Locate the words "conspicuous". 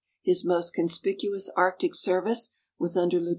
0.73-1.47